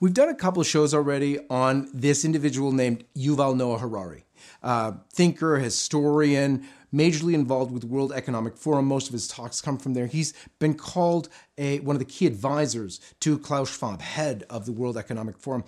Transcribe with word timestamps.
We've 0.00 0.14
done 0.14 0.28
a 0.28 0.34
couple 0.34 0.62
shows 0.62 0.94
already 0.94 1.40
on 1.50 1.88
this 1.92 2.24
individual 2.24 2.70
named 2.70 3.02
Yuval 3.16 3.56
Noah 3.56 3.78
Harari, 3.78 4.24
uh, 4.62 4.92
thinker, 5.12 5.56
historian, 5.56 6.64
majorly 6.94 7.34
involved 7.34 7.72
with 7.72 7.82
World 7.82 8.12
Economic 8.12 8.56
Forum. 8.56 8.86
Most 8.86 9.08
of 9.08 9.12
his 9.12 9.26
talks 9.26 9.60
come 9.60 9.76
from 9.76 9.94
there. 9.94 10.06
He's 10.06 10.34
been 10.60 10.74
called 10.74 11.28
a, 11.56 11.80
one 11.80 11.96
of 11.96 12.00
the 12.00 12.06
key 12.06 12.26
advisors 12.26 13.00
to 13.20 13.38
Klaus 13.38 13.76
Schwab, 13.76 14.00
head 14.00 14.44
of 14.48 14.66
the 14.66 14.72
World 14.72 14.96
Economic 14.96 15.36
Forum. 15.36 15.64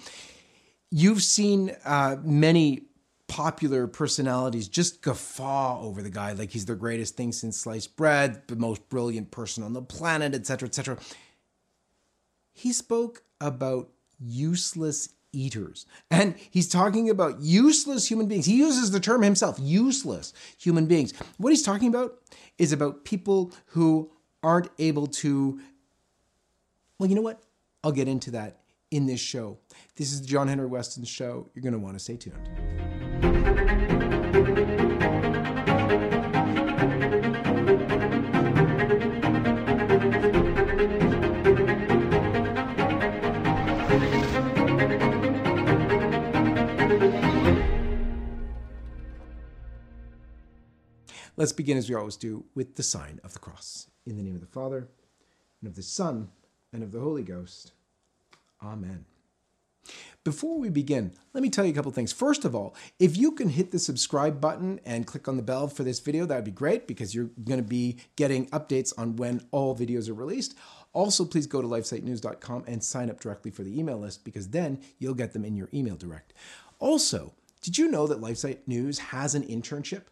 You've 0.92 1.24
seen 1.24 1.74
uh, 1.84 2.16
many 2.22 2.82
popular 3.26 3.88
personalities 3.88 4.68
just 4.68 5.02
guffaw 5.02 5.80
over 5.82 6.02
the 6.02 6.10
guy 6.10 6.32
like 6.32 6.52
he's 6.52 6.66
the 6.66 6.76
greatest 6.76 7.16
thing 7.16 7.32
since 7.32 7.56
sliced 7.56 7.96
bread, 7.96 8.42
the 8.46 8.56
most 8.56 8.88
brilliant 8.88 9.32
person 9.32 9.64
on 9.64 9.72
the 9.72 9.82
planet, 9.82 10.34
etc., 10.34 10.68
etc. 10.68 10.98
He 12.52 12.72
spoke 12.72 13.22
about 13.40 13.88
useless 14.20 15.10
eaters. 15.32 15.86
And 16.10 16.34
he's 16.50 16.68
talking 16.68 17.08
about 17.08 17.40
useless 17.40 18.08
human 18.08 18.26
beings. 18.26 18.46
He 18.46 18.56
uses 18.56 18.90
the 18.90 19.00
term 19.00 19.22
himself, 19.22 19.58
useless 19.60 20.32
human 20.58 20.86
beings. 20.86 21.12
What 21.38 21.50
he's 21.50 21.62
talking 21.62 21.88
about 21.88 22.18
is 22.58 22.72
about 22.72 23.04
people 23.04 23.52
who 23.66 24.10
aren't 24.42 24.70
able 24.78 25.06
to, 25.06 25.60
well, 26.98 27.08
you 27.08 27.14
know 27.14 27.22
what? 27.22 27.42
I'll 27.84 27.92
get 27.92 28.08
into 28.08 28.32
that 28.32 28.60
in 28.90 29.06
this 29.06 29.20
show. 29.20 29.58
This 29.96 30.12
is 30.12 30.20
John 30.20 30.48
Henry 30.48 30.66
Westen's 30.66 31.08
Show. 31.08 31.48
You're 31.54 31.62
going 31.62 31.72
to 31.72 31.78
want 31.78 31.94
to 31.96 32.00
stay 32.00 32.16
tuned. 32.16 32.36
Let's 51.36 51.52
begin 51.52 51.78
as 51.78 51.88
we 51.88 51.94
always 51.94 52.16
do 52.16 52.44
with 52.54 52.76
the 52.76 52.82
sign 52.82 53.20
of 53.24 53.32
the 53.32 53.38
cross. 53.38 53.86
In 54.04 54.18
the 54.18 54.22
name 54.22 54.34
of 54.34 54.42
the 54.42 54.46
Father, 54.46 54.88
and 55.62 55.68
of 55.68 55.74
the 55.76 55.82
Son, 55.82 56.28
and 56.70 56.82
of 56.82 56.92
the 56.92 57.00
Holy 57.00 57.22
Ghost. 57.22 57.72
Amen. 58.62 59.06
Before 60.22 60.58
we 60.58 60.68
begin, 60.68 61.14
let 61.32 61.42
me 61.42 61.48
tell 61.48 61.64
you 61.64 61.72
a 61.72 61.74
couple 61.74 61.90
things. 61.92 62.12
First 62.12 62.44
of 62.44 62.54
all, 62.54 62.74
if 62.98 63.16
you 63.16 63.32
can 63.32 63.48
hit 63.48 63.70
the 63.70 63.78
subscribe 63.78 64.38
button 64.38 64.78
and 64.84 65.06
click 65.06 65.26
on 65.28 65.38
the 65.38 65.42
bell 65.42 65.66
for 65.68 65.82
this 65.82 65.98
video, 66.00 66.26
that 66.26 66.34
would 66.34 66.44
be 66.44 66.50
great 66.50 66.86
because 66.86 67.14
you're 67.14 67.30
going 67.44 67.62
to 67.62 67.66
be 67.66 67.96
getting 68.16 68.46
updates 68.48 68.92
on 68.98 69.16
when 69.16 69.40
all 69.50 69.74
videos 69.74 70.10
are 70.10 70.14
released. 70.14 70.54
Also, 70.92 71.24
please 71.24 71.46
go 71.46 71.62
to 71.62 71.66
lifesitenews.com 71.68 72.64
and 72.66 72.84
sign 72.84 73.08
up 73.08 73.20
directly 73.20 73.50
for 73.50 73.62
the 73.62 73.78
email 73.78 73.96
list 73.96 74.22
because 74.22 74.48
then 74.48 74.78
you'll 74.98 75.14
get 75.14 75.32
them 75.32 75.46
in 75.46 75.56
your 75.56 75.70
email 75.72 75.96
direct. 75.96 76.34
Also, 76.80 77.34
did 77.62 77.78
you 77.78 77.88
know 77.88 78.06
that 78.08 78.20
LifeSite 78.20 78.66
News 78.66 78.98
has 78.98 79.34
an 79.34 79.44
internship? 79.44 80.04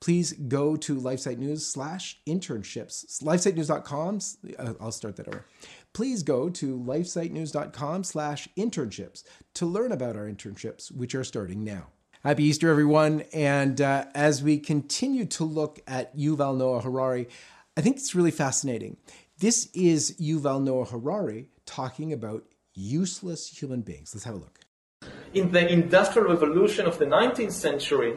please 0.00 0.32
go 0.32 0.76
to 0.76 0.96
LifeSite 0.96 1.38
News 1.38 1.66
slash 1.66 2.20
internships. 2.26 3.22
LifeSiteNews.com. 3.22 4.20
Uh, 4.58 4.74
I'll 4.80 4.92
start 4.92 5.16
that 5.16 5.28
over. 5.28 5.44
Please 5.92 6.22
go 6.22 6.48
to 6.50 6.78
LifeSiteNews.com 6.78 8.04
slash 8.04 8.48
internships 8.56 9.24
to 9.54 9.66
learn 9.66 9.92
about 9.92 10.16
our 10.16 10.26
internships, 10.26 10.92
which 10.92 11.14
are 11.14 11.24
starting 11.24 11.64
now. 11.64 11.88
Happy 12.22 12.44
Easter, 12.44 12.70
everyone. 12.70 13.22
And 13.32 13.80
uh, 13.80 14.06
as 14.14 14.42
we 14.42 14.58
continue 14.58 15.24
to 15.26 15.44
look 15.44 15.80
at 15.86 16.16
Yuval 16.16 16.56
Noah 16.56 16.82
Harari, 16.82 17.28
I 17.76 17.80
think 17.80 17.96
it's 17.96 18.14
really 18.14 18.30
fascinating. 18.30 18.96
This 19.38 19.70
is 19.74 20.16
Yuval 20.20 20.62
Noah 20.62 20.86
Harari 20.86 21.48
talking 21.66 22.12
about 22.12 22.44
useless 22.74 23.48
human 23.48 23.82
beings. 23.82 24.14
Let's 24.14 24.24
have 24.24 24.34
a 24.34 24.38
look. 24.38 24.65
In 25.36 25.50
the 25.50 25.70
Industrial 25.70 26.26
Revolution 26.30 26.86
of 26.86 26.98
the 26.98 27.04
19th 27.04 27.52
century, 27.52 28.16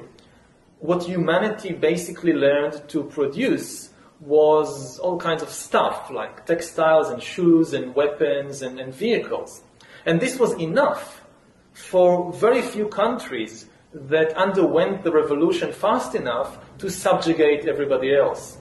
what 0.79 1.03
humanity 1.03 1.73
basically 1.73 2.31
learned 2.31 2.87
to 2.87 3.03
produce 3.03 3.89
was 4.21 4.99
all 4.99 5.17
kinds 5.17 5.43
of 5.43 5.49
stuff 5.49 6.09
like 6.09 6.45
textiles 6.45 7.09
and 7.09 7.21
shoes 7.21 7.73
and 7.73 7.93
weapons 7.93 8.61
and, 8.61 8.79
and 8.79 8.95
vehicles. 8.95 9.63
And 10.05 10.21
this 10.21 10.39
was 10.39 10.53
enough 10.61 11.25
for 11.73 12.31
very 12.31 12.61
few 12.61 12.87
countries 12.87 13.65
that 13.93 14.31
underwent 14.37 15.03
the 15.03 15.11
revolution 15.11 15.73
fast 15.73 16.15
enough 16.15 16.57
to 16.77 16.89
subjugate 16.89 17.65
everybody 17.65 18.15
else. 18.15 18.59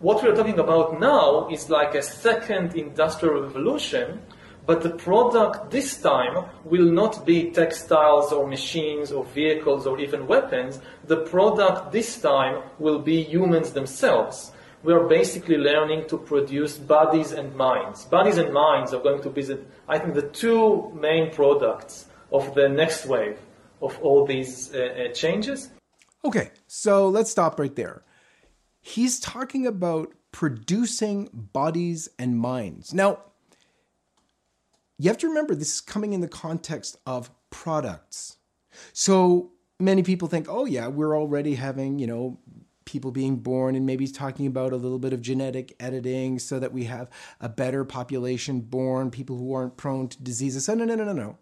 What 0.00 0.22
we're 0.22 0.34
talking 0.34 0.58
about 0.58 0.98
now 0.98 1.50
is 1.50 1.68
like 1.68 1.94
a 1.94 2.02
second 2.02 2.76
industrial 2.76 3.42
revolution 3.42 4.22
but 4.68 4.82
the 4.82 4.90
product 4.90 5.70
this 5.70 5.96
time 5.96 6.44
will 6.62 6.92
not 6.92 7.24
be 7.24 7.50
textiles 7.50 8.34
or 8.34 8.46
machines 8.46 9.10
or 9.10 9.24
vehicles 9.24 9.86
or 9.86 9.98
even 9.98 10.26
weapons. 10.26 10.78
The 11.06 11.22
product 11.24 11.90
this 11.90 12.20
time 12.20 12.62
will 12.78 12.98
be 12.98 13.22
humans 13.22 13.72
themselves. 13.72 14.52
We 14.82 14.92
are 14.92 15.08
basically 15.08 15.56
learning 15.56 16.08
to 16.08 16.18
produce 16.18 16.76
bodies 16.76 17.32
and 17.32 17.56
minds. 17.56 18.04
Bodies 18.04 18.36
and 18.36 18.52
minds 18.52 18.92
are 18.92 19.00
going 19.00 19.22
to 19.22 19.30
be, 19.30 19.40
the, 19.42 19.58
I 19.88 19.98
think, 19.98 20.12
the 20.12 20.28
two 20.28 20.92
main 21.00 21.30
products 21.30 22.04
of 22.30 22.54
the 22.54 22.68
next 22.68 23.06
wave 23.06 23.38
of 23.80 23.98
all 24.02 24.26
these 24.26 24.74
uh, 24.74 24.80
uh, 24.80 25.12
changes. 25.14 25.70
Okay, 26.26 26.50
so 26.66 27.08
let's 27.08 27.30
stop 27.30 27.58
right 27.58 27.74
there. 27.74 28.02
He's 28.82 29.18
talking 29.18 29.66
about 29.66 30.12
producing 30.30 31.30
bodies 31.32 32.10
and 32.18 32.38
minds. 32.38 32.92
Now, 32.92 33.20
you 34.98 35.08
have 35.08 35.18
to 35.18 35.28
remember 35.28 35.54
this 35.54 35.74
is 35.74 35.80
coming 35.80 36.12
in 36.12 36.20
the 36.20 36.28
context 36.28 36.96
of 37.06 37.30
products. 37.50 38.36
So 38.92 39.52
many 39.78 40.02
people 40.02 40.28
think, 40.28 40.46
oh, 40.48 40.64
yeah, 40.64 40.88
we're 40.88 41.16
already 41.16 41.54
having, 41.54 41.98
you 41.98 42.06
know, 42.06 42.38
people 42.84 43.10
being 43.10 43.36
born 43.36 43.74
and 43.74 43.84
maybe 43.84 44.08
talking 44.08 44.46
about 44.46 44.72
a 44.72 44.76
little 44.76 44.98
bit 44.98 45.12
of 45.12 45.20
genetic 45.20 45.76
editing 45.78 46.38
so 46.38 46.58
that 46.58 46.72
we 46.72 46.84
have 46.84 47.08
a 47.40 47.48
better 47.48 47.84
population 47.84 48.60
born, 48.60 49.10
people 49.10 49.36
who 49.36 49.52
aren't 49.52 49.76
prone 49.76 50.08
to 50.08 50.22
diseases. 50.22 50.68
No, 50.68 50.74
no, 50.74 50.84
no, 50.84 50.94
no, 50.94 51.12
no. 51.12 51.38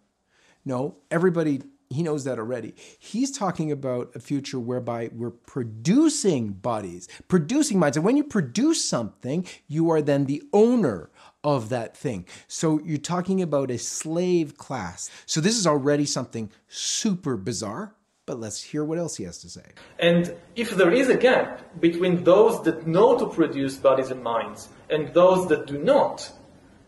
No, 0.64 0.96
everybody, 1.12 1.62
he 1.88 2.02
knows 2.02 2.24
that 2.24 2.40
already. 2.40 2.74
He's 2.98 3.30
talking 3.30 3.70
about 3.70 4.10
a 4.16 4.18
future 4.18 4.58
whereby 4.58 5.10
we're 5.12 5.30
producing 5.30 6.48
bodies, 6.54 7.06
producing 7.28 7.78
minds. 7.78 7.96
And 7.96 8.04
when 8.04 8.16
you 8.16 8.24
produce 8.24 8.84
something, 8.84 9.46
you 9.68 9.88
are 9.90 10.02
then 10.02 10.24
the 10.24 10.42
owner 10.52 11.10
of 11.44 11.68
that 11.68 11.96
thing. 11.96 12.26
So 12.48 12.80
you're 12.84 12.98
talking 12.98 13.40
about 13.42 13.70
a 13.70 13.78
slave 13.78 14.56
class. 14.56 15.10
So 15.26 15.40
this 15.40 15.56
is 15.56 15.66
already 15.66 16.06
something 16.06 16.50
super 16.68 17.36
bizarre. 17.36 17.94
But 18.26 18.40
let's 18.40 18.60
hear 18.60 18.84
what 18.84 18.98
else 18.98 19.16
he 19.16 19.22
has 19.22 19.38
to 19.38 19.48
say. 19.48 19.62
And 20.00 20.34
if 20.56 20.70
there 20.70 20.92
is 20.92 21.08
a 21.08 21.16
gap 21.16 21.80
between 21.80 22.24
those 22.24 22.60
that 22.64 22.84
know 22.84 23.16
to 23.16 23.26
produce 23.26 23.76
bodies 23.76 24.10
and 24.10 24.20
minds 24.20 24.68
and 24.90 25.14
those 25.14 25.46
that 25.46 25.68
do 25.68 25.78
not, 25.78 26.32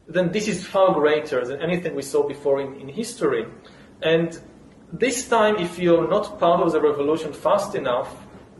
then 0.09 0.33
this 0.33 0.49
is 0.49 0.67
far 0.67 0.93
greater 0.95 1.45
than 1.47 1.63
anything 1.63 1.95
we 1.95 2.03
saw 2.03 2.27
before 2.27 2.61
in, 2.61 2.75
in 2.81 2.89
history. 2.89 3.47
And 4.03 4.37
this 4.93 5.29
time, 5.29 5.57
if 5.59 5.79
you're 5.79 6.09
not 6.09 6.41
part 6.41 6.61
of 6.61 6.73
the 6.73 6.81
revolution 6.81 7.33
fast 7.33 7.77
enough, 7.77 8.13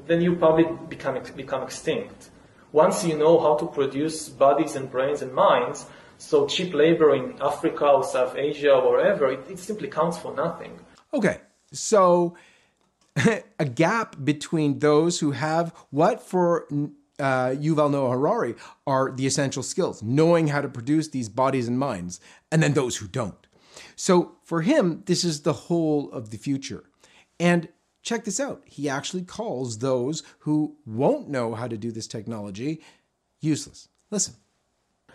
then 0.07 0.21
you 0.21 0.37
probably 0.37 0.67
become, 0.89 1.21
become 1.35 1.63
extinct. 1.63 2.31
Once 2.73 3.05
you 3.05 3.17
know 3.17 3.39
how 3.41 3.57
to 3.57 3.67
produce 3.67 4.29
bodies 4.29 4.77
and 4.77 4.91
brains 4.91 5.23
and 5.23 5.33
minds, 5.33 5.87
so 6.19 6.47
cheap 6.47 6.75
labor 6.75 7.15
in 7.15 7.41
Africa 7.41 7.87
or 7.87 8.05
South 8.05 8.37
Asia 8.37 8.73
or 8.73 8.93
wherever, 8.93 9.31
it, 9.31 9.49
it 9.49 9.59
simply 9.59 9.89
counts 9.89 10.19
for 10.19 10.35
nothing. 10.35 10.79
Okay, 11.15 11.41
so 11.73 12.37
a 13.59 13.65
gap 13.65 14.17
between 14.23 14.81
those 14.81 15.21
who 15.21 15.31
have 15.31 15.75
what 15.91 16.21
for 16.21 16.67
uh, 17.19 17.51
Yuval 17.51 17.91
Noah 17.91 18.11
Harari 18.11 18.55
are 18.87 19.13
the 19.13 19.27
essential 19.27 19.63
skills, 19.63 20.03
knowing 20.03 20.49
how 20.49 20.61
to 20.61 20.69
produce 20.69 21.09
these 21.09 21.29
bodies 21.29 21.69
and 21.69 21.79
minds, 21.79 22.21
and 22.53 22.63
then 22.63 22.75
those 22.75 22.97
who 22.97 23.09
don't. 23.09 23.47
So 23.97 24.37
for 24.45 24.63
him, 24.63 25.03
this 25.07 25.25
is 25.25 25.43
the 25.43 25.53
whole 25.53 26.11
of 26.13 26.31
the 26.31 26.37
future. 26.37 26.85
And 27.41 27.69
check 28.03 28.25
this 28.25 28.41
out. 28.41 28.63
He 28.65 28.89
actually 28.89 29.23
calls 29.23 29.79
those 29.79 30.23
who 30.41 30.77
won't 30.87 31.29
know 31.29 31.55
how 31.55 31.69
to 31.69 31.77
do 31.77 31.91
this 31.91 32.07
technology 32.07 32.83
useless. 33.41 33.89
Listen. 34.11 34.35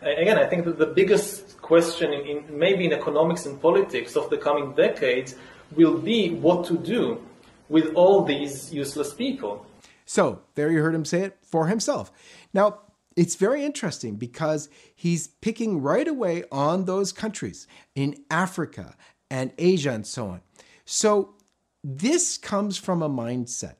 Again, 0.02 0.38
I 0.38 0.46
think 0.46 0.66
that 0.66 0.78
the 0.78 0.88
biggest 0.88 1.62
question, 1.62 2.14
in, 2.14 2.46
maybe 2.50 2.86
in 2.86 2.94
economics 2.94 3.46
and 3.46 3.62
politics 3.62 4.16
of 4.16 4.30
the 4.30 4.38
coming 4.38 4.74
decades, 4.74 5.36
will 5.76 5.98
be 5.98 6.30
what 6.30 6.66
to 6.66 6.78
do 6.78 7.22
with 7.70 7.94
all 7.96 8.24
these 8.24 8.74
useless 8.74 9.14
people. 9.14 9.66
So, 10.06 10.42
there 10.56 10.70
you 10.72 10.82
heard 10.82 10.94
him 10.94 11.06
say 11.06 11.22
it 11.22 11.38
for 11.42 11.68
himself. 11.68 12.12
Now, 12.54 12.80
it's 13.16 13.36
very 13.36 13.64
interesting 13.64 14.16
because 14.16 14.70
he's 14.94 15.28
picking 15.28 15.82
right 15.82 16.08
away 16.08 16.44
on 16.52 16.86
those 16.86 17.12
countries 17.12 17.68
in 17.96 18.16
Africa 18.30 18.96
and 19.30 19.54
Asia 19.58 19.92
and 19.92 20.06
so 20.06 20.28
on. 20.28 20.42
So, 20.86 21.36
this 21.84 22.38
comes 22.38 22.78
from 22.78 23.02
a 23.02 23.10
mindset. 23.10 23.76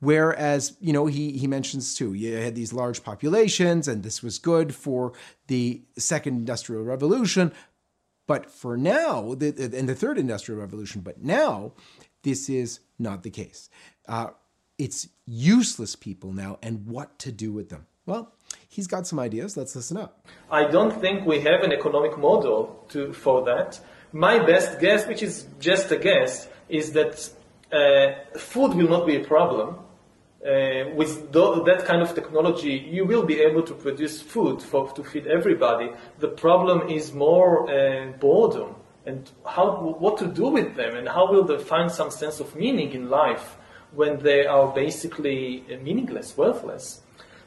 Whereas, 0.00 0.76
you 0.80 0.92
know, 0.92 1.06
he, 1.06 1.32
he 1.32 1.46
mentions 1.46 1.94
too, 1.94 2.12
you 2.12 2.36
had 2.36 2.54
these 2.54 2.72
large 2.72 3.02
populations 3.02 3.88
and 3.88 4.02
this 4.02 4.22
was 4.22 4.38
good 4.38 4.74
for 4.74 5.12
the 5.46 5.82
second 5.96 6.36
industrial 6.36 6.82
revolution. 6.82 7.52
But 8.26 8.50
for 8.50 8.76
now, 8.76 9.34
the, 9.34 9.48
in 9.76 9.86
the 9.86 9.94
third 9.94 10.18
industrial 10.18 10.60
revolution, 10.60 11.00
but 11.00 11.22
now, 11.22 11.72
this 12.22 12.48
is 12.48 12.80
not 12.98 13.22
the 13.22 13.30
case. 13.30 13.70
Uh, 14.08 14.28
it's 14.78 15.08
useless 15.26 15.94
people 15.94 16.32
now 16.32 16.58
and 16.62 16.86
what 16.86 17.18
to 17.20 17.32
do 17.32 17.52
with 17.52 17.68
them. 17.68 17.86
Well, 18.06 18.34
he's 18.68 18.86
got 18.86 19.06
some 19.06 19.18
ideas. 19.18 19.56
Let's 19.56 19.74
listen 19.76 19.96
up. 19.96 20.26
I 20.50 20.64
don't 20.64 21.00
think 21.00 21.26
we 21.26 21.40
have 21.40 21.62
an 21.62 21.72
economic 21.72 22.18
model 22.18 22.84
to, 22.90 23.12
for 23.12 23.44
that. 23.44 23.80
My 24.12 24.38
best 24.38 24.80
guess, 24.80 25.06
which 25.06 25.22
is 25.22 25.46
just 25.60 25.90
a 25.90 25.96
guess, 25.96 26.48
is 26.68 26.92
that 26.92 27.30
uh, 27.74 28.38
food 28.38 28.74
will 28.74 28.88
not 28.88 29.06
be 29.06 29.16
a 29.16 29.24
problem. 29.24 29.78
Uh, 30.44 30.90
with 30.94 31.32
th- 31.32 31.64
that 31.64 31.84
kind 31.86 32.02
of 32.02 32.14
technology, 32.14 32.74
you 32.90 33.06
will 33.06 33.24
be 33.24 33.40
able 33.40 33.62
to 33.62 33.72
produce 33.72 34.20
food 34.20 34.60
for, 34.60 34.92
to 34.92 35.02
feed 35.02 35.26
everybody. 35.26 35.90
The 36.18 36.28
problem 36.28 36.88
is 36.90 37.12
more 37.14 37.70
uh, 37.70 38.12
boredom 38.20 38.74
and 39.06 39.30
how, 39.46 39.96
what 39.98 40.18
to 40.18 40.26
do 40.26 40.48
with 40.48 40.76
them 40.76 40.96
and 40.96 41.08
how 41.08 41.30
will 41.32 41.44
they 41.44 41.58
find 41.58 41.90
some 41.90 42.10
sense 42.10 42.40
of 42.40 42.54
meaning 42.54 42.92
in 42.92 43.08
life 43.08 43.56
when 43.92 44.18
they 44.18 44.46
are 44.46 44.68
basically 44.72 45.64
meaningless, 45.82 46.36
worthless. 46.36 47.00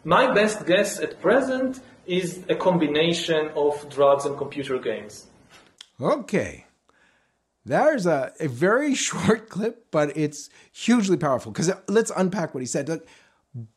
My 0.04 0.34
best 0.34 0.66
guess 0.66 1.00
at 1.00 1.22
present 1.22 1.82
is 2.06 2.44
a 2.50 2.56
combination 2.56 3.50
of 3.56 3.88
drugs 3.90 4.26
and 4.26 4.38
computer 4.38 4.80
games. 4.80 5.28
Okay. 6.00 6.67
There's 7.68 8.06
a, 8.06 8.32
a 8.40 8.48
very 8.48 8.96
short 9.08 9.50
clip, 9.50 9.92
but 9.92 10.16
it's 10.16 10.50
hugely 10.72 11.18
powerful 11.18 11.52
because 11.52 11.70
uh, 11.70 11.80
let's 11.88 12.12
unpack 12.16 12.54
what 12.54 12.62
he 12.62 12.68
said. 12.68 12.88
Look, 12.88 13.08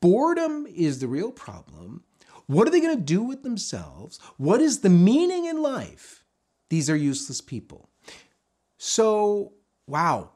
boredom 0.01 0.67
is 0.73 1.01
the 1.01 1.09
real 1.09 1.33
problem. 1.33 2.05
What 2.47 2.67
are 2.67 2.71
they 2.71 2.81
going 2.81 2.97
to 2.97 3.03
do 3.03 3.23
with 3.23 3.43
themselves? 3.43 4.19
What 4.37 4.61
is 4.61 4.81
the 4.81 4.89
meaning 4.89 5.47
in 5.47 5.63
life? 5.63 6.25
These 6.69 6.89
are 6.89 6.97
useless 6.97 7.41
people. 7.41 7.89
So, 8.79 9.53
wow, 9.87 10.31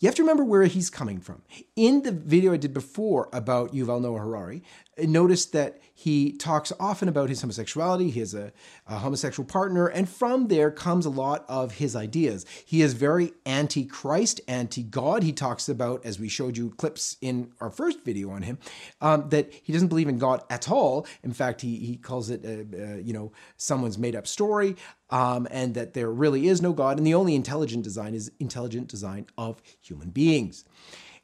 you 0.00 0.08
have 0.08 0.14
to 0.16 0.22
remember 0.22 0.44
where 0.44 0.64
he's 0.64 0.90
coming 0.90 1.20
from. 1.20 1.42
In 1.76 2.02
the 2.02 2.10
video 2.10 2.52
I 2.52 2.56
did 2.56 2.74
before 2.74 3.28
about 3.32 3.72
Yuval 3.72 4.00
Noah 4.00 4.18
Harari, 4.18 4.62
notice 4.98 5.46
that 5.46 5.80
he 5.94 6.32
talks 6.32 6.72
often 6.78 7.08
about 7.08 7.28
his 7.28 7.40
homosexuality. 7.40 8.10
He 8.10 8.20
has 8.20 8.34
a, 8.34 8.52
a, 8.86 8.98
homosexual 8.98 9.46
partner, 9.46 9.86
and 9.86 10.08
from 10.08 10.48
there 10.48 10.70
comes 10.70 11.06
a 11.06 11.10
lot 11.10 11.44
of 11.48 11.74
his 11.74 11.96
ideas. 11.96 12.44
He 12.64 12.82
is 12.82 12.92
very 12.94 13.32
anti 13.46 13.84
Christ, 13.84 14.40
anti 14.48 14.82
God. 14.82 15.22
He 15.22 15.32
talks 15.32 15.68
about, 15.68 16.04
as 16.04 16.18
we 16.18 16.28
showed 16.28 16.56
you 16.56 16.70
clips 16.70 17.16
in 17.20 17.52
our 17.60 17.70
first 17.70 18.04
video 18.04 18.30
on 18.30 18.42
him, 18.42 18.58
um, 19.00 19.28
that 19.30 19.52
he 19.62 19.72
doesn't 19.72 19.88
believe 19.88 20.08
in 20.08 20.18
God 20.18 20.42
at 20.50 20.70
all. 20.70 21.06
In 21.22 21.32
fact, 21.32 21.60
he, 21.60 21.76
he 21.76 21.96
calls 21.96 22.28
it, 22.28 22.44
uh, 22.44 22.76
uh, 22.76 22.96
you 22.96 23.12
know, 23.12 23.32
someone's 23.56 23.98
made 23.98 24.16
up 24.16 24.26
story, 24.26 24.76
um, 25.10 25.46
and 25.50 25.74
that 25.74 25.94
there 25.94 26.10
really 26.10 26.48
is 26.48 26.60
no 26.60 26.72
God, 26.72 26.98
and 26.98 27.06
the 27.06 27.14
only 27.14 27.34
intelligent 27.34 27.84
design 27.84 28.14
is 28.14 28.30
intelligent 28.40 28.88
design 28.88 29.26
of 29.38 29.62
human 29.80 30.10
beings. 30.10 30.64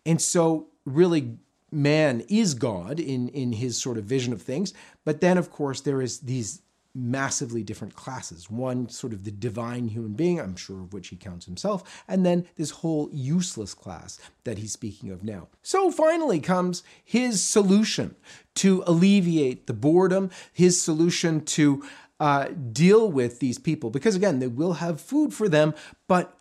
And 0.06 0.22
so, 0.22 0.68
really, 0.86 1.38
man 1.70 2.24
is 2.28 2.54
God 2.54 2.98
in, 3.00 3.28
in 3.28 3.52
his 3.52 3.80
sort 3.80 3.98
of 3.98 4.04
vision 4.04 4.32
of 4.32 4.42
things. 4.42 4.72
But 5.04 5.20
then, 5.20 5.38
of 5.38 5.50
course, 5.50 5.80
there 5.80 6.02
is 6.02 6.20
these 6.20 6.62
massively 6.94 7.62
different 7.62 7.94
classes. 7.94 8.50
One, 8.50 8.88
sort 8.88 9.12
of 9.12 9.24
the 9.24 9.30
divine 9.30 9.88
human 9.88 10.14
being, 10.14 10.40
I'm 10.40 10.56
sure 10.56 10.80
of 10.80 10.92
which 10.92 11.08
he 11.08 11.16
counts 11.16 11.46
himself, 11.46 12.02
and 12.08 12.26
then 12.26 12.46
this 12.56 12.70
whole 12.70 13.08
useless 13.12 13.74
class 13.74 14.18
that 14.44 14.58
he's 14.58 14.72
speaking 14.72 15.10
of 15.10 15.22
now. 15.22 15.48
So 15.62 15.90
finally 15.90 16.40
comes 16.40 16.82
his 17.04 17.42
solution 17.42 18.16
to 18.56 18.82
alleviate 18.86 19.66
the 19.66 19.74
boredom, 19.74 20.30
his 20.52 20.80
solution 20.80 21.44
to 21.44 21.84
uh, 22.18 22.48
deal 22.72 23.12
with 23.12 23.38
these 23.38 23.58
people, 23.58 23.90
because 23.90 24.16
again, 24.16 24.40
they 24.40 24.48
will 24.48 24.74
have 24.74 25.00
food 25.00 25.32
for 25.32 25.48
them, 25.48 25.74
but 26.08 26.36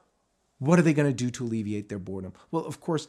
what 0.58 0.80
are 0.80 0.82
they 0.82 0.94
going 0.94 1.10
to 1.10 1.14
do 1.14 1.30
to 1.30 1.44
alleviate 1.44 1.90
their 1.90 2.00
boredom? 2.00 2.34
Well, 2.50 2.66
of 2.66 2.82
course, 2.82 3.08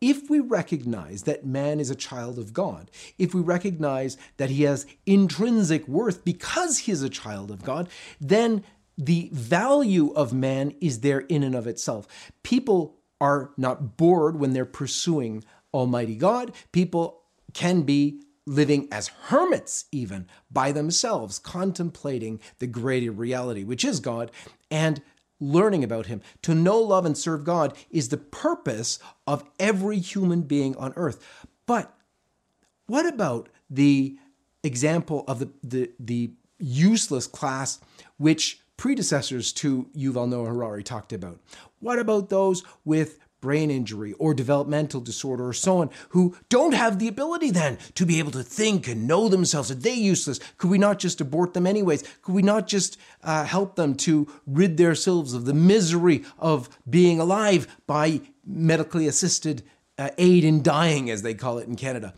if 0.00 0.30
we 0.30 0.40
recognize 0.40 1.24
that 1.24 1.44
man 1.44 1.80
is 1.80 1.90
a 1.90 1.96
child 1.96 2.38
of 2.38 2.52
God, 2.52 2.90
if 3.18 3.34
we 3.34 3.40
recognize 3.40 4.16
that 4.36 4.50
he 4.50 4.62
has 4.62 4.86
intrinsic 5.06 5.86
worth 5.88 6.24
because 6.24 6.78
he 6.78 6.92
is 6.92 7.02
a 7.02 7.08
child 7.08 7.50
of 7.50 7.64
God, 7.64 7.88
then 8.20 8.64
the 8.96 9.28
value 9.32 10.12
of 10.12 10.32
man 10.32 10.74
is 10.80 11.00
there 11.00 11.20
in 11.20 11.42
and 11.42 11.54
of 11.54 11.66
itself. 11.66 12.06
People 12.42 12.96
are 13.20 13.50
not 13.56 13.96
bored 13.96 14.38
when 14.38 14.52
they're 14.52 14.64
pursuing 14.64 15.44
Almighty 15.74 16.16
God. 16.16 16.52
People 16.72 17.22
can 17.52 17.82
be 17.82 18.20
living 18.46 18.88
as 18.90 19.08
hermits, 19.08 19.84
even 19.92 20.26
by 20.50 20.72
themselves, 20.72 21.38
contemplating 21.38 22.40
the 22.58 22.66
greater 22.66 23.12
reality, 23.12 23.62
which 23.62 23.84
is 23.84 24.00
God, 24.00 24.30
and 24.70 25.02
learning 25.40 25.84
about 25.84 26.06
Him. 26.06 26.20
To 26.42 26.54
know, 26.54 26.78
love, 26.78 27.06
and 27.06 27.16
serve 27.16 27.44
God 27.44 27.76
is 27.90 28.08
the 28.08 28.16
purpose 28.16 28.98
of 29.26 29.44
every 29.58 29.98
human 29.98 30.42
being 30.42 30.76
on 30.76 30.92
earth. 30.96 31.46
But 31.66 31.94
what 32.86 33.06
about 33.06 33.48
the 33.70 34.16
example 34.62 35.24
of 35.28 35.38
the, 35.38 35.50
the, 35.62 35.90
the 36.00 36.32
useless 36.58 37.26
class 37.26 37.80
which 38.16 38.60
predecessors 38.76 39.52
to 39.52 39.88
Yuval 39.96 40.28
Noah 40.28 40.46
Harari 40.46 40.82
talked 40.82 41.12
about? 41.12 41.38
What 41.80 41.98
about 41.98 42.28
those 42.30 42.64
with 42.84 43.18
brain 43.40 43.70
injury 43.70 44.12
or 44.14 44.34
developmental 44.34 45.00
disorder 45.00 45.46
or 45.46 45.52
so 45.52 45.78
on 45.78 45.90
who 46.10 46.36
don't 46.48 46.74
have 46.74 46.98
the 46.98 47.08
ability 47.08 47.50
then 47.50 47.78
to 47.94 48.04
be 48.04 48.18
able 48.18 48.32
to 48.32 48.42
think 48.42 48.88
and 48.88 49.06
know 49.06 49.28
themselves. 49.28 49.70
Are 49.70 49.76
they 49.76 49.94
useless? 49.94 50.40
Could 50.56 50.70
we 50.70 50.78
not 50.78 50.98
just 50.98 51.20
abort 51.20 51.54
them 51.54 51.66
anyways? 51.66 52.02
Could 52.22 52.34
we 52.34 52.42
not 52.42 52.66
just 52.66 52.98
uh, 53.22 53.44
help 53.44 53.76
them 53.76 53.94
to 53.96 54.26
rid 54.46 54.76
themselves 54.76 55.34
of 55.34 55.44
the 55.44 55.54
misery 55.54 56.24
of 56.38 56.68
being 56.88 57.20
alive 57.20 57.66
by 57.86 58.20
medically 58.44 59.06
assisted 59.06 59.62
uh, 59.98 60.10
aid 60.18 60.44
in 60.44 60.62
dying 60.62 61.10
as 61.10 61.22
they 61.22 61.34
call 61.34 61.58
it 61.58 61.68
in 61.68 61.76
canada? 61.76 62.14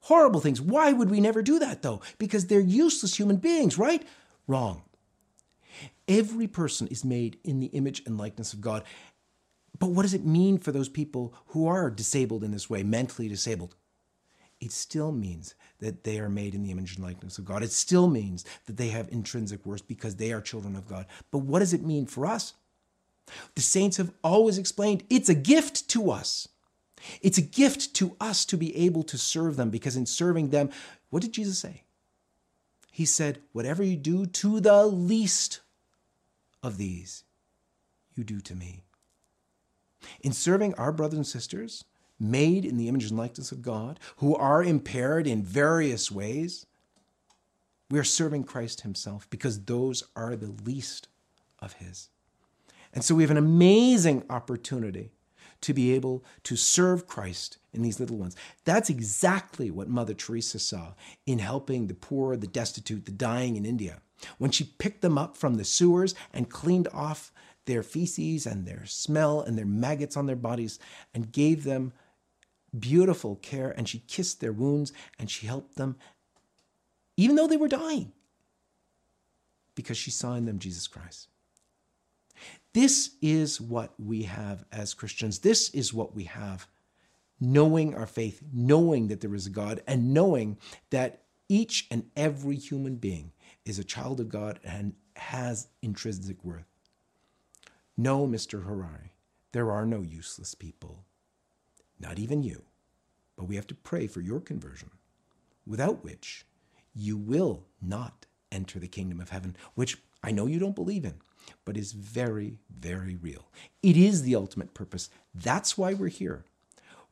Horrible 0.00 0.40
things. 0.40 0.60
Why 0.60 0.92
would 0.92 1.10
we 1.10 1.20
never 1.20 1.42
do 1.42 1.58
that 1.58 1.82
though? 1.82 2.00
Because 2.18 2.46
they're 2.46 2.60
useless 2.60 3.18
human 3.18 3.36
beings 3.36 3.76
right? 3.76 4.06
Wrong. 4.46 4.82
Every 6.08 6.46
person 6.46 6.86
is 6.86 7.04
made 7.04 7.38
in 7.42 7.58
the 7.58 7.66
image 7.66 8.02
and 8.06 8.16
likeness 8.16 8.52
of 8.52 8.60
God. 8.60 8.84
But 9.78 9.90
what 9.90 10.02
does 10.02 10.14
it 10.14 10.24
mean 10.24 10.58
for 10.58 10.72
those 10.72 10.88
people 10.88 11.34
who 11.48 11.66
are 11.66 11.90
disabled 11.90 12.44
in 12.44 12.52
this 12.52 12.70
way, 12.70 12.82
mentally 12.82 13.28
disabled? 13.28 13.74
It 14.60 14.72
still 14.72 15.12
means 15.12 15.54
that 15.80 16.04
they 16.04 16.18
are 16.18 16.30
made 16.30 16.54
in 16.54 16.62
the 16.62 16.70
image 16.70 16.96
and 16.96 17.04
likeness 17.04 17.36
of 17.36 17.44
God. 17.44 17.62
It 17.62 17.72
still 17.72 18.08
means 18.08 18.44
that 18.66 18.78
they 18.78 18.88
have 18.88 19.08
intrinsic 19.12 19.66
worth 19.66 19.86
because 19.86 20.16
they 20.16 20.32
are 20.32 20.40
children 20.40 20.76
of 20.76 20.88
God. 20.88 21.06
But 21.30 21.38
what 21.38 21.58
does 21.58 21.74
it 21.74 21.82
mean 21.84 22.06
for 22.06 22.26
us? 22.26 22.54
The 23.54 23.60
saints 23.60 23.98
have 23.98 24.12
always 24.22 24.56
explained 24.56 25.04
it's 25.10 25.28
a 25.28 25.34
gift 25.34 25.88
to 25.90 26.10
us. 26.10 26.48
It's 27.20 27.38
a 27.38 27.42
gift 27.42 27.92
to 27.94 28.16
us 28.18 28.46
to 28.46 28.56
be 28.56 28.74
able 28.76 29.02
to 29.04 29.18
serve 29.18 29.56
them 29.56 29.68
because 29.68 29.96
in 29.96 30.06
serving 30.06 30.50
them, 30.50 30.70
what 31.10 31.22
did 31.22 31.32
Jesus 31.32 31.58
say? 31.58 31.82
He 32.90 33.04
said, 33.04 33.42
Whatever 33.52 33.82
you 33.82 33.96
do 33.96 34.24
to 34.24 34.60
the 34.60 34.86
least 34.86 35.60
of 36.62 36.78
these, 36.78 37.24
you 38.14 38.24
do 38.24 38.40
to 38.40 38.54
me. 38.54 38.85
In 40.20 40.32
serving 40.32 40.74
our 40.74 40.92
brothers 40.92 41.16
and 41.16 41.26
sisters, 41.26 41.84
made 42.18 42.64
in 42.64 42.76
the 42.76 42.88
image 42.88 43.08
and 43.08 43.18
likeness 43.18 43.52
of 43.52 43.62
God, 43.62 44.00
who 44.16 44.34
are 44.34 44.62
impaired 44.62 45.26
in 45.26 45.42
various 45.42 46.10
ways, 46.10 46.66
we 47.90 47.98
are 47.98 48.04
serving 48.04 48.44
Christ 48.44 48.80
Himself 48.82 49.28
because 49.30 49.64
those 49.64 50.02
are 50.14 50.34
the 50.34 50.54
least 50.64 51.08
of 51.60 51.74
His. 51.74 52.08
And 52.92 53.04
so 53.04 53.14
we 53.14 53.22
have 53.22 53.30
an 53.30 53.36
amazing 53.36 54.24
opportunity 54.30 55.10
to 55.60 55.74
be 55.74 55.94
able 55.94 56.24
to 56.44 56.56
serve 56.56 57.06
Christ 57.06 57.58
in 57.72 57.82
these 57.82 58.00
little 58.00 58.16
ones. 58.16 58.36
That's 58.64 58.90
exactly 58.90 59.70
what 59.70 59.88
Mother 59.88 60.14
Teresa 60.14 60.58
saw 60.58 60.94
in 61.26 61.38
helping 61.38 61.86
the 61.86 61.94
poor, 61.94 62.36
the 62.36 62.46
destitute, 62.46 63.04
the 63.04 63.12
dying 63.12 63.56
in 63.56 63.66
India. 63.66 64.00
When 64.38 64.50
she 64.50 64.72
picked 64.78 65.02
them 65.02 65.18
up 65.18 65.36
from 65.36 65.56
the 65.56 65.64
sewers 65.64 66.14
and 66.32 66.48
cleaned 66.48 66.88
off 66.92 67.32
their 67.66 67.82
feces 67.82 68.46
and 68.46 68.66
their 68.66 68.84
smell 68.86 69.40
and 69.40 69.56
their 69.56 69.66
maggots 69.66 70.16
on 70.16 70.26
their 70.26 70.36
bodies 70.36 70.78
and 71.14 71.32
gave 71.32 71.64
them 71.64 71.92
beautiful 72.76 73.36
care 73.36 73.70
and 73.76 73.88
she 73.88 74.00
kissed 74.00 74.40
their 74.40 74.52
wounds 74.52 74.92
and 75.18 75.30
she 75.30 75.46
helped 75.46 75.76
them 75.76 75.96
even 77.16 77.36
though 77.36 77.46
they 77.46 77.56
were 77.56 77.68
dying 77.68 78.12
because 79.74 79.96
she 79.96 80.10
saw 80.10 80.34
in 80.34 80.44
them 80.44 80.58
Jesus 80.58 80.86
Christ. 80.86 81.28
This 82.72 83.12
is 83.22 83.60
what 83.60 83.94
we 83.98 84.24
have 84.24 84.64
as 84.70 84.92
Christians. 84.94 85.38
This 85.38 85.70
is 85.70 85.94
what 85.94 86.14
we 86.14 86.24
have 86.24 86.66
knowing 87.40 87.94
our 87.94 88.06
faith, 88.06 88.42
knowing 88.52 89.08
that 89.08 89.20
there 89.20 89.34
is 89.34 89.46
a 89.46 89.50
God, 89.50 89.82
and 89.86 90.14
knowing 90.14 90.58
that 90.90 91.22
each 91.48 91.86
and 91.90 92.04
every 92.16 92.56
human 92.56 92.96
being 92.96 93.32
is 93.64 93.78
a 93.78 93.84
child 93.84 94.20
of 94.20 94.28
God 94.28 94.58
and 94.64 94.94
has 95.16 95.68
intrinsic 95.82 96.42
worth. 96.44 96.64
No, 97.96 98.26
Mr. 98.26 98.64
Harari, 98.66 99.14
there 99.52 99.70
are 99.72 99.86
no 99.86 100.02
useless 100.02 100.54
people. 100.54 101.04
Not 102.00 102.18
even 102.18 102.42
you. 102.42 102.64
But 103.36 103.46
we 103.48 103.56
have 103.56 103.66
to 103.68 103.74
pray 103.74 104.06
for 104.06 104.20
your 104.20 104.40
conversion, 104.40 104.90
without 105.66 106.04
which 106.04 106.46
you 106.94 107.16
will 107.16 107.64
not 107.82 108.26
enter 108.52 108.78
the 108.78 108.88
kingdom 108.88 109.20
of 109.20 109.30
heaven, 109.30 109.56
which 109.74 109.98
I 110.22 110.30
know 110.32 110.46
you 110.46 110.58
don't 110.58 110.74
believe 110.76 111.04
in. 111.04 111.14
but 111.64 111.76
is 111.76 111.92
very, 111.92 112.58
very 112.70 113.16
real. 113.16 113.46
It 113.82 113.96
is 113.96 114.22
the 114.22 114.36
ultimate 114.36 114.74
purpose. 114.74 115.10
That's 115.34 115.76
why 115.78 115.94
we're 115.94 116.08
here. 116.08 116.44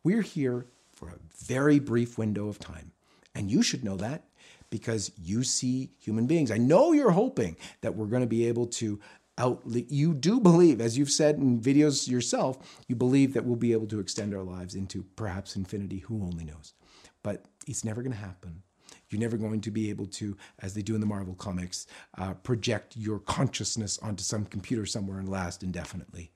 We're 0.03 0.23
here 0.23 0.67
for 0.93 1.09
a 1.09 1.19
very 1.45 1.79
brief 1.79 2.19
window 2.19 2.49
of 2.49 2.59
time. 2.59 2.93
And 3.35 3.50
you 3.50 3.62
should 3.62 3.85
know 3.85 3.97
that 3.97 4.25
because 4.71 5.12
you 5.23 5.45
see 5.45 5.91
human 5.99 6.26
beings. 6.26 6.50
I 6.50 6.59
know 6.59 6.93
you're 6.93 7.11
hoping 7.11 7.57
that 7.81 7.95
we're 7.97 8.07
going 8.07 8.23
to 8.23 8.29
be 8.29 8.47
able 8.49 8.67
to 8.67 9.00
out 9.37 9.62
you 9.64 10.14
do 10.14 10.38
believe 10.38 10.81
as 10.81 10.97
you've 10.97 11.11
said 11.11 11.37
in 11.37 11.61
videos 11.61 12.09
yourself 12.09 12.83
you 12.87 12.95
believe 12.95 13.35
that 13.35 13.45
we'll 13.45 13.57
be 13.57 13.73
able 13.73 13.87
to 13.88 13.99
extend 13.99 14.35
our 14.35 14.45
lives 14.45 14.75
into 14.75 15.05
perhaps 15.17 15.57
infinity 15.57 15.99
who 15.99 16.23
only 16.23 16.45
knows? 16.45 16.75
But 17.23 17.45
it's 17.67 17.85
never 17.85 18.03
going 18.03 18.12
to 18.12 18.19
happen. 18.19 18.62
You're 19.09 19.21
never 19.21 19.37
going 19.37 19.61
to 19.62 19.71
be 19.71 19.91
able 19.91 20.07
to 20.07 20.37
as 20.61 20.75
they 20.75 20.83
do 20.83 20.95
in 20.95 21.00
the 21.00 21.07
marvel 21.07 21.35
comics 21.35 21.87
uh, 22.17 22.35
project 22.35 22.97
your 22.97 23.19
consciousness 23.19 23.99
onto 23.99 24.23
some 24.23 24.45
computer 24.45 24.87
somewhere 24.87 25.19
and 25.19 25.29
last 25.29 25.62
indefinitely. 25.62 26.31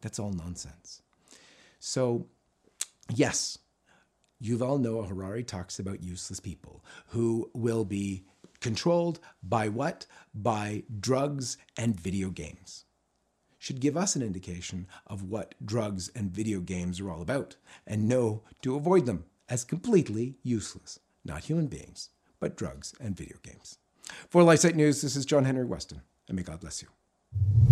That's 0.00 0.18
all 0.18 0.32
nonsense. 0.32 1.02
So 1.80 2.26
yes 3.14 3.58
Yuval 4.42 4.80
Noah 4.80 5.06
Harari 5.06 5.42
talks 5.42 5.78
about 5.78 6.02
useless 6.02 6.38
people 6.38 6.84
who 7.08 7.50
will 7.54 7.84
be 7.84 8.24
controlled 8.60 9.20
by 9.42 9.68
what? 9.68 10.06
By 10.34 10.84
drugs 11.00 11.56
and 11.76 11.98
video 11.98 12.30
games. 12.30 12.84
Should 13.58 13.80
give 13.80 13.96
us 13.96 14.14
an 14.14 14.22
indication 14.22 14.86
of 15.06 15.24
what 15.24 15.54
drugs 15.64 16.10
and 16.14 16.30
video 16.30 16.60
games 16.60 17.00
are 17.00 17.10
all 17.10 17.22
about 17.22 17.56
and 17.86 18.08
know 18.08 18.42
to 18.62 18.76
avoid 18.76 19.06
them 19.06 19.24
as 19.48 19.64
completely 19.64 20.36
useless. 20.42 21.00
Not 21.24 21.44
human 21.44 21.66
beings, 21.66 22.10
but 22.38 22.56
drugs 22.56 22.94
and 23.00 23.16
video 23.16 23.38
games. 23.42 23.78
For 24.28 24.42
LifeSite 24.42 24.74
News, 24.74 25.02
this 25.02 25.16
is 25.16 25.26
John 25.26 25.44
Henry 25.44 25.66
Westen, 25.66 26.00
and 26.28 26.36
may 26.36 26.42
God 26.42 26.60
bless 26.60 26.82
you. 26.82 27.67